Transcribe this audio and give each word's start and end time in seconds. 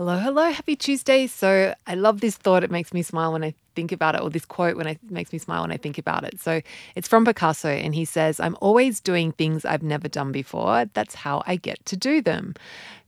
Hello, 0.00 0.16
hello, 0.16 0.50
happy 0.50 0.76
Tuesday. 0.76 1.26
So 1.26 1.74
I 1.86 1.94
love 1.94 2.22
this 2.22 2.34
thought. 2.34 2.64
It 2.64 2.70
makes 2.70 2.94
me 2.94 3.02
smile 3.02 3.34
when 3.34 3.44
I 3.44 3.52
think 3.74 3.92
about 3.92 4.14
it, 4.14 4.22
or 4.22 4.30
this 4.30 4.46
quote 4.46 4.78
when 4.78 4.86
it 4.86 4.98
makes 5.10 5.30
me 5.30 5.38
smile 5.38 5.60
when 5.60 5.72
I 5.72 5.76
think 5.76 5.98
about 5.98 6.24
it. 6.24 6.40
So 6.40 6.62
it's 6.94 7.06
from 7.06 7.26
Picasso, 7.26 7.68
and 7.68 7.94
he 7.94 8.06
says, 8.06 8.40
I'm 8.40 8.56
always 8.62 8.98
doing 8.98 9.32
things 9.32 9.66
I've 9.66 9.82
never 9.82 10.08
done 10.08 10.32
before. 10.32 10.86
That's 10.94 11.14
how 11.14 11.42
I 11.46 11.56
get 11.56 11.84
to 11.84 11.98
do 11.98 12.22
them. 12.22 12.54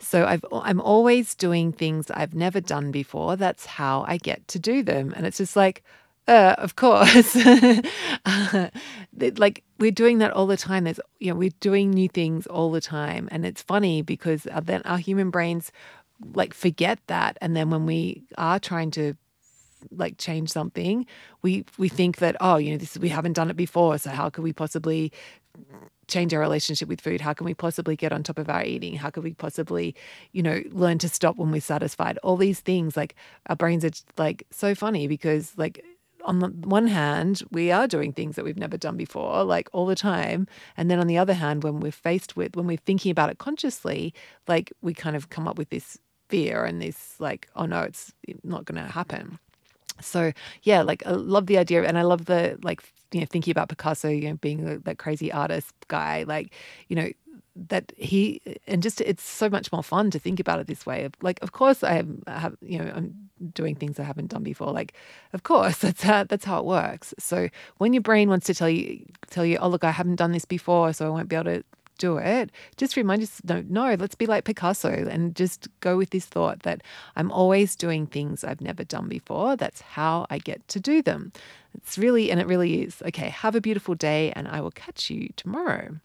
So 0.00 0.26
I've, 0.26 0.44
I'm 0.52 0.82
always 0.82 1.34
doing 1.34 1.72
things 1.72 2.10
I've 2.10 2.34
never 2.34 2.60
done 2.60 2.90
before. 2.90 3.36
That's 3.36 3.64
how 3.64 4.04
I 4.06 4.18
get 4.18 4.46
to 4.48 4.58
do 4.58 4.82
them. 4.82 5.14
And 5.16 5.24
it's 5.24 5.38
just 5.38 5.56
like, 5.56 5.82
uh, 6.28 6.56
of 6.58 6.76
course. 6.76 7.34
like 9.38 9.64
we're 9.78 9.90
doing 9.90 10.18
that 10.18 10.32
all 10.32 10.46
the 10.46 10.58
time. 10.58 10.84
There's, 10.84 11.00
you 11.20 11.30
know, 11.30 11.38
we're 11.38 11.54
doing 11.60 11.90
new 11.90 12.10
things 12.10 12.46
all 12.46 12.70
the 12.70 12.82
time, 12.82 13.30
and 13.32 13.46
it's 13.46 13.62
funny 13.62 14.02
because 14.02 14.46
uh, 14.46 14.60
then 14.60 14.82
our 14.84 14.98
human 14.98 15.30
brains 15.30 15.72
like 16.34 16.54
forget 16.54 16.98
that. 17.06 17.38
And 17.40 17.56
then 17.56 17.70
when 17.70 17.86
we 17.86 18.24
are 18.38 18.58
trying 18.58 18.90
to 18.92 19.14
like 19.90 20.16
change 20.16 20.48
something 20.48 21.04
we 21.42 21.64
we 21.76 21.88
think 21.88 22.18
that 22.18 22.36
oh 22.40 22.56
you 22.56 22.70
know 22.70 22.76
this 22.76 22.92
is 22.92 23.00
we 23.00 23.08
haven't 23.08 23.32
done 23.34 23.50
it 23.50 23.56
before. 23.56 23.98
So 23.98 24.10
how 24.10 24.30
could 24.30 24.44
we 24.44 24.52
possibly 24.52 25.12
change 26.08 26.34
our 26.34 26.40
relationship 26.40 26.88
with 26.88 27.00
food? 27.00 27.20
How 27.20 27.32
can 27.32 27.44
we 27.44 27.54
possibly 27.54 27.96
get 27.96 28.12
on 28.12 28.22
top 28.22 28.38
of 28.38 28.48
our 28.48 28.64
eating? 28.64 28.96
How 28.96 29.10
could 29.10 29.24
we 29.24 29.34
possibly 29.34 29.94
you 30.32 30.42
know 30.42 30.62
learn 30.70 30.98
to 30.98 31.08
stop 31.08 31.36
when 31.36 31.50
we're 31.50 31.60
satisfied? 31.60 32.18
All 32.22 32.36
these 32.36 32.60
things 32.60 32.96
like 32.96 33.14
our 33.46 33.56
brains 33.56 33.84
are 33.84 33.90
like 34.16 34.46
so 34.50 34.74
funny 34.74 35.06
because 35.06 35.52
like 35.56 35.84
on 36.24 36.38
the 36.38 36.48
one 36.48 36.86
hand, 36.86 37.42
we 37.50 37.70
are 37.72 37.86
doing 37.86 38.12
things 38.12 38.36
that 38.36 38.44
we've 38.44 38.56
never 38.56 38.76
done 38.76 38.96
before, 38.96 39.44
like 39.44 39.68
all 39.72 39.86
the 39.86 39.96
time. 39.96 40.46
And 40.76 40.90
then 40.90 41.00
on 41.00 41.06
the 41.06 41.18
other 41.18 41.34
hand, 41.34 41.64
when 41.64 41.80
we're 41.80 41.92
faced 41.92 42.36
with, 42.36 42.56
when 42.56 42.66
we're 42.66 42.76
thinking 42.76 43.10
about 43.10 43.30
it 43.30 43.38
consciously, 43.38 44.14
like 44.46 44.72
we 44.82 44.94
kind 44.94 45.16
of 45.16 45.30
come 45.30 45.48
up 45.48 45.58
with 45.58 45.70
this 45.70 45.98
fear 46.32 46.64
and 46.64 46.80
this 46.80 46.98
like 47.20 47.42
oh 47.56 47.66
no 47.66 47.80
it's 47.90 48.12
not 48.42 48.64
going 48.64 48.80
to 48.82 48.90
happen. 48.90 49.38
So 50.00 50.32
yeah 50.62 50.80
like 50.90 51.06
i 51.06 51.10
love 51.10 51.46
the 51.46 51.58
idea 51.58 51.80
and 51.88 51.96
i 52.02 52.04
love 52.12 52.24
the 52.32 52.58
like 52.68 52.80
you 53.12 53.20
know 53.20 53.26
thinking 53.26 53.52
about 53.52 53.68
picasso 53.68 54.08
you 54.08 54.28
know 54.28 54.36
being 54.46 54.60
uh, 54.66 54.78
that 54.86 54.98
crazy 54.98 55.30
artist 55.30 55.74
guy 55.88 56.24
like 56.34 56.46
you 56.88 56.96
know 56.96 57.10
that 57.54 57.92
he 57.96 58.40
and 58.66 58.82
just 58.82 59.00
it's 59.02 59.22
so 59.22 59.48
much 59.48 59.70
more 59.70 59.82
fun 59.82 60.10
to 60.10 60.18
think 60.18 60.40
about 60.40 60.58
it 60.58 60.66
this 60.66 60.86
way 60.86 61.08
like 61.20 61.38
of 61.42 61.52
course 61.52 61.84
i 61.84 61.92
have, 61.92 62.08
I 62.26 62.38
have 62.38 62.56
you 62.62 62.78
know 62.78 62.90
i'm 62.94 63.30
doing 63.52 63.74
things 63.74 64.00
i 64.00 64.04
haven't 64.04 64.30
done 64.30 64.42
before 64.42 64.72
like 64.72 64.94
of 65.32 65.42
course 65.42 65.78
that's 65.84 66.02
how 66.02 66.24
that's 66.24 66.44
how 66.44 66.58
it 66.60 66.64
works. 66.64 67.14
So 67.18 67.48
when 67.78 67.92
your 67.92 68.02
brain 68.02 68.28
wants 68.28 68.46
to 68.46 68.54
tell 68.54 68.70
you 68.70 69.04
tell 69.30 69.44
you 69.44 69.58
oh 69.58 69.68
look 69.68 69.84
i 69.84 69.90
haven't 69.90 70.16
done 70.16 70.32
this 70.32 70.46
before 70.46 70.92
so 70.92 71.06
i 71.06 71.10
won't 71.10 71.28
be 71.28 71.36
able 71.36 71.52
to 71.56 71.64
do 71.98 72.16
it, 72.18 72.50
just 72.76 72.96
remind 72.96 73.22
yourself, 73.22 73.44
no, 73.44 73.64
no, 73.68 73.94
let's 73.94 74.14
be 74.14 74.26
like 74.26 74.44
Picasso 74.44 74.88
and 74.88 75.34
just 75.34 75.68
go 75.80 75.96
with 75.96 76.10
this 76.10 76.26
thought 76.26 76.60
that 76.64 76.82
I'm 77.16 77.30
always 77.30 77.76
doing 77.76 78.06
things 78.06 78.44
I've 78.44 78.60
never 78.60 78.84
done 78.84 79.08
before. 79.08 79.56
That's 79.56 79.80
how 79.80 80.26
I 80.30 80.38
get 80.38 80.66
to 80.68 80.80
do 80.80 81.02
them. 81.02 81.32
It's 81.74 81.96
really, 81.98 82.30
and 82.30 82.40
it 82.40 82.46
really 82.46 82.82
is. 82.82 83.02
Okay, 83.06 83.28
have 83.28 83.54
a 83.54 83.60
beautiful 83.60 83.94
day, 83.94 84.32
and 84.34 84.48
I 84.48 84.60
will 84.60 84.70
catch 84.70 85.10
you 85.10 85.30
tomorrow. 85.36 85.96